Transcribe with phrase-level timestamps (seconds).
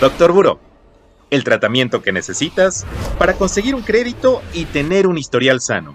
[0.00, 0.60] Doctor Buró,
[1.28, 2.86] el tratamiento que necesitas
[3.18, 5.92] para conseguir un crédito y tener un historial sano.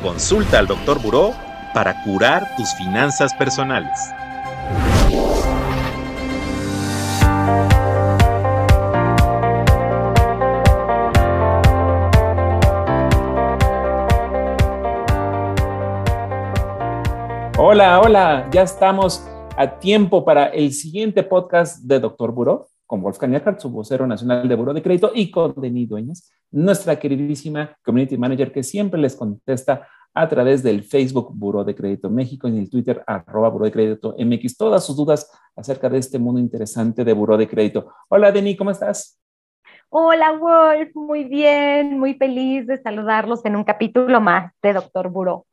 [0.00, 1.32] Consulta al Doctor Buró
[1.74, 3.98] para curar tus finanzas personales.
[17.58, 23.32] Hola, hola, ya estamos a tiempo para el siguiente podcast de Doctor Buró con Wolfgang
[23.36, 28.18] Eckhardt, su vocero nacional de Buró de Crédito, y con Denis Dueñas, nuestra queridísima Community
[28.18, 32.58] Manager que siempre les contesta a través del Facebook Buró de Crédito México y en
[32.58, 37.04] el Twitter arroba Buró de Crédito MX todas sus dudas acerca de este mundo interesante
[37.04, 37.92] de Buró de Crédito.
[38.08, 39.20] Hola Denis, ¿cómo estás?
[39.88, 45.46] Hola Wolf, muy bien, muy feliz de saludarlos en un capítulo más de Doctor Buró.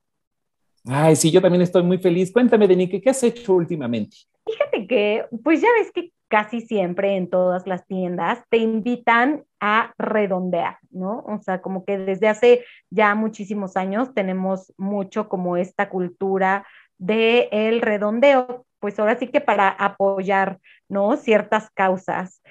[0.85, 2.33] Ay, sí, yo también estoy muy feliz.
[2.33, 4.17] Cuéntame, Denike, ¿qué has hecho últimamente?
[4.43, 9.93] Fíjate que, pues ya ves que casi siempre en todas las tiendas te invitan a
[9.97, 11.23] redondear, ¿no?
[11.27, 16.65] O sea, como que desde hace ya muchísimos años tenemos mucho como esta cultura
[16.97, 21.17] de el redondeo, pues ahora sí que para apoyar, ¿no?
[21.17, 22.41] Ciertas causas.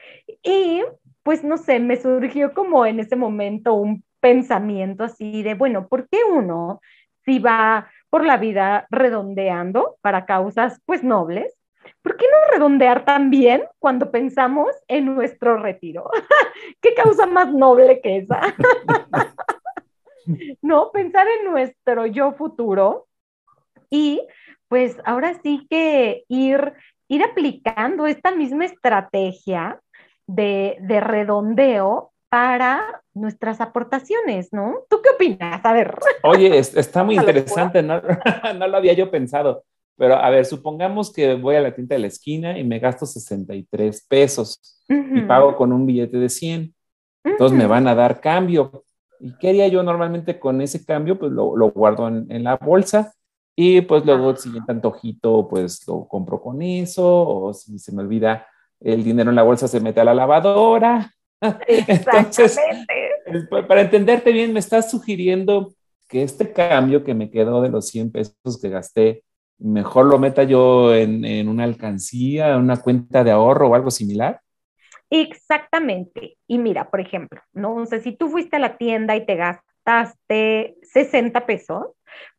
[0.42, 0.82] Y
[1.22, 6.08] pues no sé, me surgió como en ese momento un pensamiento así de, bueno, ¿por
[6.08, 6.80] qué uno
[7.24, 11.55] si va por la vida redondeando para causas pues nobles,
[12.02, 16.08] ¿por qué no redondear también cuando pensamos en nuestro retiro?
[16.80, 18.40] ¿Qué causa más noble que esa?
[20.62, 23.06] no, pensar en nuestro yo futuro
[23.90, 24.26] y
[24.68, 26.74] pues ahora sí que ir,
[27.08, 29.80] ir aplicando esta misma estrategia
[30.26, 34.80] de, de redondeo para nuestras aportaciones, ¿no?
[34.90, 35.64] ¿Tú qué opinas?
[35.64, 35.96] A ver.
[36.22, 38.02] Oye, está muy interesante, no,
[38.56, 39.64] no lo había yo pensado.
[39.96, 43.06] Pero a ver, supongamos que voy a la tienda de la esquina y me gasto
[43.06, 46.74] 63 pesos y pago con un billete de 100.
[47.24, 48.84] Entonces me van a dar cambio.
[49.18, 51.18] ¿Y qué haría yo normalmente con ese cambio?
[51.18, 53.14] Pues lo, lo guardo en, en, la bolsa
[53.56, 58.02] y pues luego el siguiente antojito pues lo compro con eso o si se me
[58.02, 58.46] olvida
[58.80, 61.10] el dinero en la bolsa se mete a la lavadora
[61.66, 62.58] entonces,
[63.50, 65.74] para entenderte bien, me estás sugiriendo
[66.08, 69.24] que este cambio que me quedó de los 100 pesos que gasté,
[69.58, 74.40] mejor lo meta yo en, en una alcancía, una cuenta de ahorro o algo similar.
[75.10, 76.36] Exactamente.
[76.46, 80.76] Y mira, por ejemplo, no sé, si tú fuiste a la tienda y te gastaste
[80.82, 81.86] 60 pesos,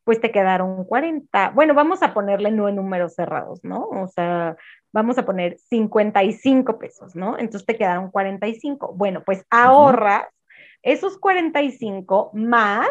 [0.03, 1.51] pues te quedaron 40.
[1.51, 3.89] Bueno, vamos a ponerle no en números cerrados, ¿no?
[3.89, 4.55] O sea,
[4.93, 7.37] vamos a poner 55 pesos, ¿no?
[7.37, 8.93] Entonces te quedaron 45.
[8.95, 10.25] Bueno, pues ahorras
[10.81, 12.87] esos 45 más,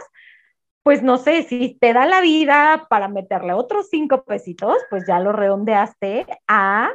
[0.86, 5.19] pues no sé, si te da la vida para meterle otros 5 pesitos, pues ya
[5.19, 6.92] lo redondeaste a,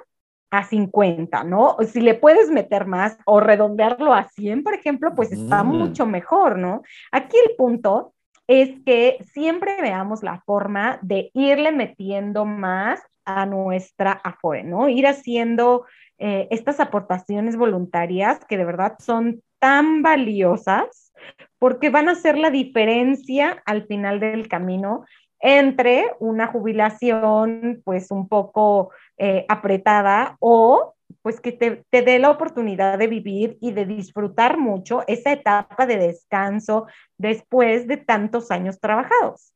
[0.50, 1.76] a 50, ¿no?
[1.86, 6.58] Si le puedes meter más o redondearlo a 100, por ejemplo, pues está mucho mejor,
[6.58, 6.84] ¿no?
[7.12, 8.14] Aquí el punto
[8.48, 14.88] es que siempre veamos la forma de irle metiendo más a nuestra Afore, ¿no?
[14.88, 15.86] Ir haciendo
[16.18, 21.11] eh, estas aportaciones voluntarias que de verdad son tan valiosas
[21.60, 25.06] porque van a hacer la diferencia al final del camino
[25.40, 32.30] entre una jubilación pues un poco eh, apretada o pues que te, te, dé la
[32.30, 36.88] oportunidad de vivir y de disfrutar mucho esa etapa de descanso
[37.18, 39.54] después de tantos años trabajados.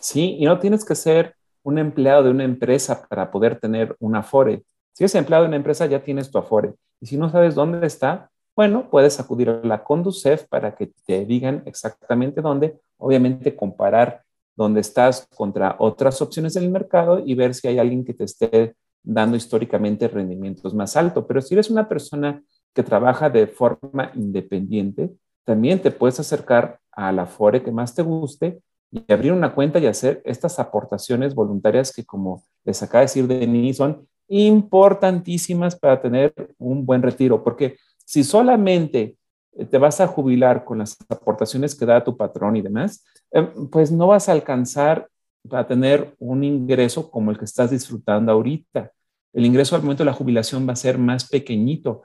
[0.00, 4.16] Sí, y no tienes que ser un empleado de una empresa para poder tener un
[4.16, 4.62] Afore.
[4.92, 6.74] Si eres empleado de una empresa, ya tienes tu Afore.
[7.00, 11.24] Y si no sabes dónde está, bueno, puedes acudir a la Conducef para que te
[11.24, 12.76] digan exactamente dónde.
[12.96, 14.24] Obviamente, comparar
[14.56, 18.74] dónde estás contra otras opciones del mercado y ver si hay alguien que te esté
[19.04, 21.24] dando históricamente rendimientos más altos.
[21.28, 22.42] Pero si eres una persona
[22.74, 25.12] que trabaja de forma independiente,
[25.44, 29.78] también te puedes acercar a la Afore que más te guste y abrir una cuenta
[29.78, 36.02] y hacer estas aportaciones voluntarias que, como les acaba de decir Denis, son importantísimas para
[36.02, 37.76] tener un buen retiro, porque
[38.08, 39.18] si solamente
[39.52, 43.46] eh, te vas a jubilar con las aportaciones que da tu patrón y demás, eh,
[43.70, 45.10] pues no vas a alcanzar
[45.50, 48.90] a tener un ingreso como el que estás disfrutando ahorita.
[49.34, 52.02] El ingreso al momento de la jubilación va a ser más pequeñito.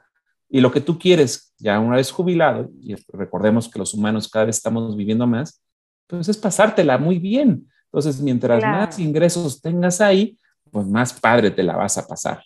[0.50, 4.44] Y lo que tú quieres, ya una vez jubilado, y recordemos que los humanos cada
[4.44, 5.64] vez estamos viviendo más,
[6.06, 7.66] pues es pasártela muy bien.
[7.86, 10.38] Entonces, mientras más ingresos tengas ahí,
[10.70, 12.42] pues más padre te la vas a pasar.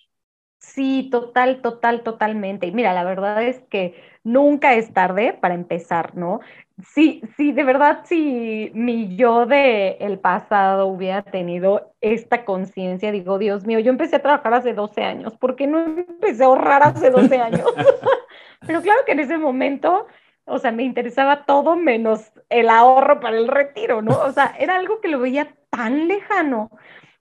[0.59, 2.67] Sí, total, total, totalmente.
[2.67, 3.95] Y mira, la verdad es que
[4.25, 6.41] nunca es tarde para empezar, ¿no?
[6.85, 13.39] Sí, sí, de verdad, si mi yo de el pasado hubiera tenido esta conciencia, digo,
[13.39, 16.83] Dios mío, yo empecé a trabajar hace 12 años, ¿por qué no empecé a ahorrar
[16.85, 17.67] hace 12 años?
[18.67, 20.07] Pero claro que en ese momento,
[20.45, 24.19] o sea, me interesaba todo menos el ahorro para el retiro, ¿no?
[24.21, 26.71] O sea, era algo que lo veía tan lejano.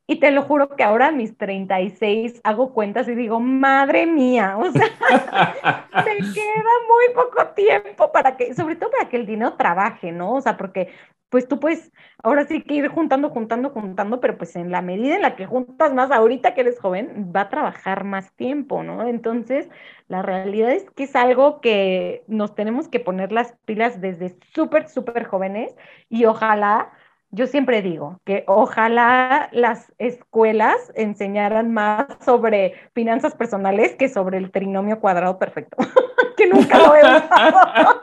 [0.10, 4.58] Y te lo juro que ahora a mis 36 hago cuentas y digo, madre mía,
[4.58, 4.88] o sea,
[6.06, 10.36] me queda muy poco tiempo para que, sobre todo para que el dinero trabaje, ¿no?
[10.36, 10.90] O sea, porque
[11.30, 11.92] pues tú puedes
[12.24, 15.46] ahora sí que ir juntando, juntando, juntando, pero pues en la medida en la que
[15.46, 19.06] juntas más ahorita que eres joven, va a trabajar más tiempo, ¿no?
[19.08, 19.68] Entonces,
[20.08, 24.88] la realidad es que es algo que nos tenemos que poner las pilas desde súper,
[24.88, 25.76] súper jóvenes
[26.10, 26.94] y ojalá
[27.30, 34.52] yo siempre digo que ojalá las escuelas enseñaran más sobre finanzas personales que sobre el
[34.52, 35.78] trinomio cuadrado perfecto,
[36.38, 38.02] que nunca lo he usado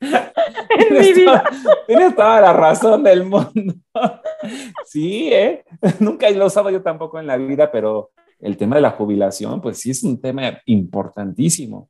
[0.78, 1.44] en mi vida.
[1.86, 3.74] Tienes toda la razón del mundo.
[4.84, 5.64] Sí, ¿eh?
[5.98, 9.60] Nunca lo he usado yo tampoco en la vida, pero el tema de la jubilación,
[9.60, 11.88] pues sí es un tema importantísimo.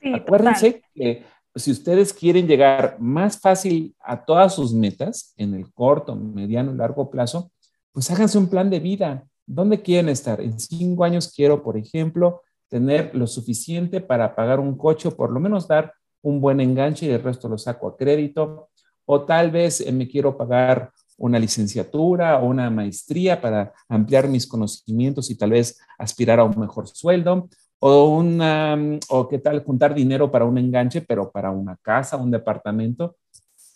[0.00, 1.24] Sí, Acuérdense que
[1.58, 7.10] si ustedes quieren llegar más fácil a todas sus metas en el corto, mediano largo
[7.10, 7.50] plazo,
[7.92, 9.24] pues háganse un plan de vida.
[9.46, 10.40] ¿Dónde quieren estar?
[10.40, 15.32] En cinco años quiero, por ejemplo, tener lo suficiente para pagar un coche o por
[15.32, 18.68] lo menos dar un buen enganche y el resto lo saco a crédito.
[19.06, 24.46] O tal vez eh, me quiero pagar una licenciatura o una maestría para ampliar mis
[24.46, 27.48] conocimientos y tal vez aspirar a un mejor sueldo
[27.80, 28.76] o una,
[29.08, 33.16] o qué tal juntar dinero para un enganche, pero para una casa, un departamento.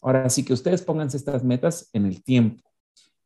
[0.02, 2.68] Ahora sí que ustedes pónganse estas metas en el tiempo.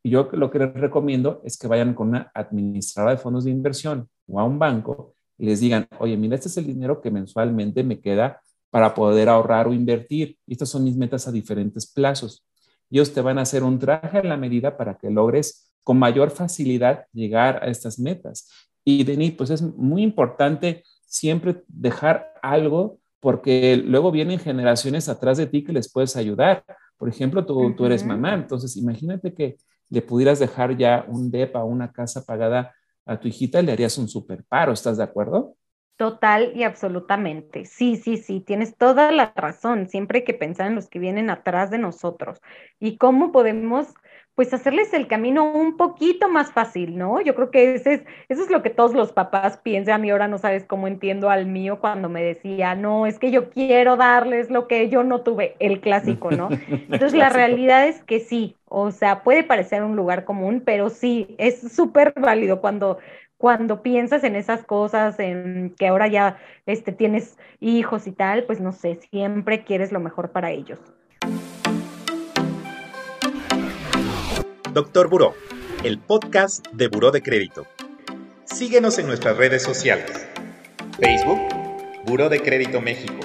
[0.02, 3.50] Y yo lo que les recomiendo es que vayan con una administradora de fondos de
[3.50, 7.10] inversión o a un banco y les digan, oye, mira, este es el dinero que
[7.10, 8.40] mensualmente me queda
[8.70, 10.38] para poder ahorrar o invertir.
[10.46, 12.46] Y estas son mis metas a diferentes plazos.
[12.90, 16.30] Ellos te van a hacer un traje a la medida para que logres con mayor
[16.30, 18.48] facilidad llegar a estas metas.
[18.88, 25.48] Y Denis, pues es muy importante siempre dejar algo porque luego vienen generaciones atrás de
[25.48, 26.64] ti que les puedes ayudar.
[26.96, 29.56] Por ejemplo, tú, tú eres mamá, entonces imagínate que
[29.88, 34.06] le pudieras dejar ya un DEPA, una casa pagada a tu hijita, le harías un
[34.06, 35.56] super paro, ¿estás de acuerdo?
[35.96, 37.64] Total y absolutamente.
[37.64, 39.88] Sí, sí, sí, tienes toda la razón.
[39.88, 42.38] Siempre hay que pensar en los que vienen atrás de nosotros
[42.78, 43.88] y cómo podemos
[44.36, 47.22] pues hacerles el camino un poquito más fácil, ¿no?
[47.22, 50.28] Yo creo que ese es, eso es lo que todos los papás piensan y ahora
[50.28, 54.50] no sabes cómo entiendo al mío cuando me decía, no, es que yo quiero darles
[54.50, 56.50] lo que yo no tuve, el clásico, ¿no?
[56.70, 61.34] Entonces la realidad es que sí, o sea, puede parecer un lugar común, pero sí,
[61.38, 62.98] es súper válido cuando,
[63.38, 66.36] cuando piensas en esas cosas, en que ahora ya
[66.66, 70.78] este, tienes hijos y tal, pues no sé, siempre quieres lo mejor para ellos.
[74.76, 75.32] Doctor Buró,
[75.84, 77.66] el podcast de Buró de Crédito.
[78.44, 80.26] Síguenos en nuestras redes sociales.
[81.00, 81.40] Facebook,
[82.04, 83.20] Buró de Crédito México.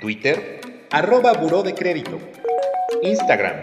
[0.00, 0.60] Twitter,
[0.90, 2.18] arroba Buró de Crédito.
[3.04, 3.60] Instagram,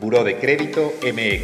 [0.00, 1.42] Buró de Crédito MX.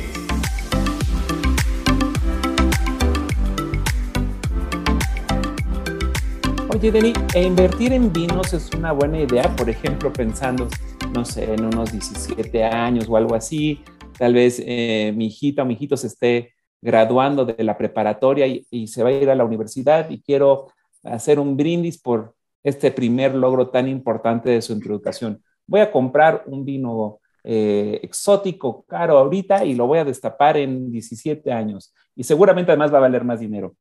[6.70, 10.70] Oye, Deni, invertir en vinos es una buena idea, por ejemplo, pensando,
[11.15, 13.85] no sé, en unos 17 años o algo así,
[14.23, 18.87] tal vez eh, mi hijita o mi hijito se esté graduando de la preparatoria y,
[18.87, 20.69] se va a ir a la universidad y quiero
[21.03, 25.43] hacer un brindis por este primer logro tan importante de su introducción.
[25.67, 30.93] Voy a comprar un vino eh, exótico, caro ahorita y lo voy a destapar en
[30.93, 33.75] 17 años y seguramente además va a valer más dinero.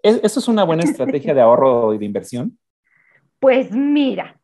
[0.00, 2.56] ¿E-, ¿Eso es una buena estrategia de ahorro y de inversión?
[3.40, 4.40] Pues mira,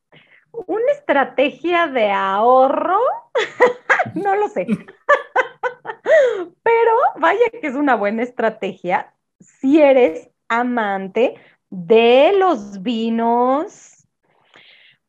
[0.66, 2.98] una estrategia de ahorro,
[4.16, 4.66] no lo sé.
[6.62, 11.34] Pero vaya que es una buena estrategia si eres amante
[11.70, 14.06] de los vinos,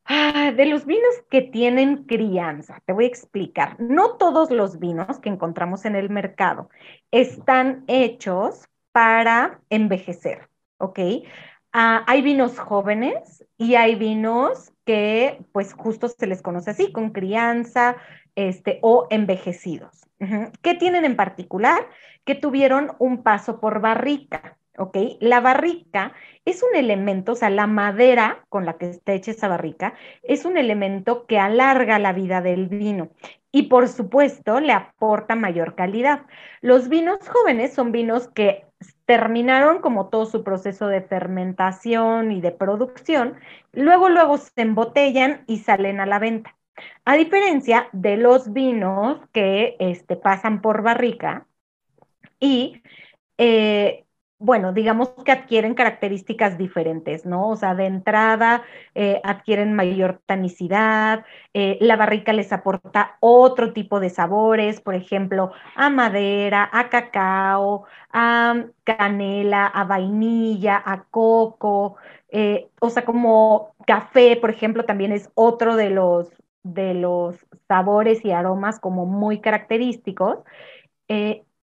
[0.04, 2.82] ah, de los vinos que tienen crianza.
[2.84, 3.78] Te voy a explicar.
[3.78, 6.70] No todos los vinos que encontramos en el mercado
[7.10, 10.98] están hechos para envejecer, ¿ok?
[11.72, 17.10] Ah, hay vinos jóvenes y hay vinos que pues justo se les conoce así, con
[17.10, 17.96] crianza
[18.36, 20.06] este, o envejecidos.
[20.62, 21.86] ¿Qué tienen en particular?
[22.24, 24.96] Que tuvieron un paso por barrica, ¿ok?
[25.20, 26.14] La barrica
[26.44, 30.44] es un elemento, o sea, la madera con la que está hecha esa barrica es
[30.44, 33.10] un elemento que alarga la vida del vino
[33.50, 36.26] y por supuesto le aporta mayor calidad.
[36.60, 38.65] Los vinos jóvenes son vinos que
[39.06, 43.36] terminaron como todo su proceso de fermentación y de producción,
[43.72, 46.56] luego, luego se embotellan y salen a la venta.
[47.04, 51.46] A diferencia de los vinos que este, pasan por barrica
[52.40, 52.82] y
[53.38, 54.05] eh,
[54.38, 57.48] bueno, digamos que adquieren características diferentes, ¿no?
[57.48, 58.62] O sea, de entrada
[58.94, 61.24] eh, adquieren mayor tanicidad,
[61.54, 67.86] eh, la barrica les aporta otro tipo de sabores, por ejemplo, a madera, a cacao,
[68.12, 71.96] a canela, a vainilla, a coco,
[72.28, 76.28] eh, o sea, como café, por ejemplo, también es otro de los,
[76.62, 77.36] de los
[77.68, 80.38] sabores y aromas como muy característicos.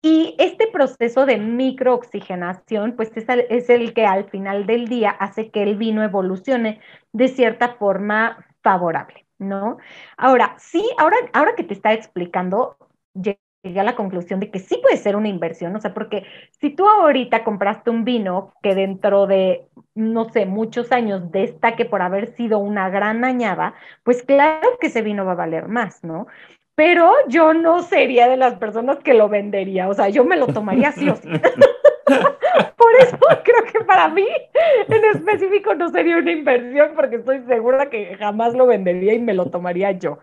[0.05, 5.11] Y este proceso de microoxigenación, pues es el, es el, que al final del día
[5.11, 6.81] hace que el vino evolucione
[7.13, 9.77] de cierta forma favorable, ¿no?
[10.17, 12.75] Ahora, sí, ahora, ahora que te está explicando,
[13.13, 16.25] llegué a la conclusión de que sí puede ser una inversión, o sea, porque
[16.59, 22.01] si tú ahorita compraste un vino que dentro de, no sé, muchos años destaque por
[22.01, 26.27] haber sido una gran añada, pues claro que ese vino va a valer más, ¿no?
[26.75, 30.47] Pero yo no sería de las personas que lo vendería, o sea, yo me lo
[30.47, 31.29] tomaría sí o sí.
[32.77, 34.27] Por eso creo que para mí
[34.87, 39.33] en específico no sería una inversión porque estoy segura que jamás lo vendería y me
[39.33, 40.19] lo tomaría yo.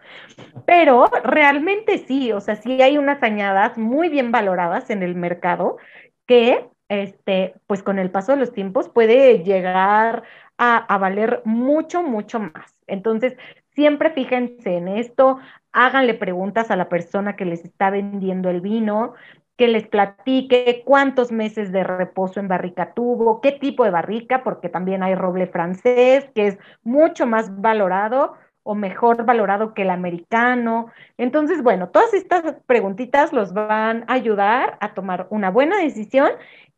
[0.66, 5.78] Pero realmente sí, o sea, sí hay unas añadas muy bien valoradas en el mercado
[6.26, 10.22] que, este, pues con el paso de los tiempos puede llegar
[10.62, 12.76] a, valer mucho, mucho más.
[12.86, 13.34] Entonces,
[13.70, 15.38] siempre fíjense en esto,
[15.72, 19.14] háganle preguntas a la persona que les está vendiendo el vino,
[19.56, 24.68] que les platique cuántos meses de reposo en barrica tuvo, qué tipo de barrica, porque
[24.68, 30.90] también hay roble francés, que es mucho más valorado o mejor valorado que el americano.
[31.16, 36.30] Entonces, bueno, todas estas preguntitas los van a ayudar a tomar una buena decisión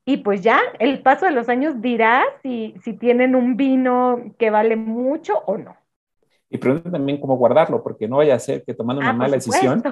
[0.05, 4.51] y pues ya el paso de los años dirá si, si tienen un vino que
[4.51, 5.77] vale mucho o no.
[6.51, 9.37] Y pregunten también cómo guardarlo, porque no vaya a ser que tomando una ah, mala
[9.37, 9.83] decisión,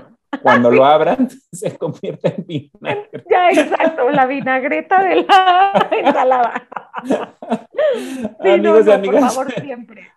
[0.42, 3.24] cuando lo abran, se convierta en vinagre.
[3.30, 6.68] Ya, exacto, la vinagreta de la ensalada.
[8.40, 9.34] Amigos y amigas.
[9.34, 10.08] Por favor, siempre.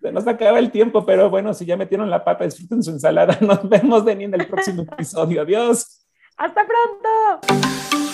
[0.00, 3.36] Se nos acaba el tiempo, pero bueno, si ya metieron la papa, disfruten su ensalada.
[3.40, 5.42] Nos vemos, Denis, en el próximo episodio.
[5.42, 6.06] Adiós.
[6.38, 8.11] Hasta pronto.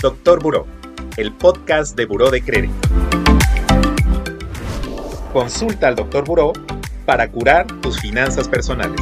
[0.00, 0.64] Doctor Buró,
[1.16, 2.88] el podcast de Buró de Crédito.
[5.32, 6.24] Consulta al Dr.
[6.24, 6.52] Buró
[7.04, 9.00] para curar tus finanzas personales.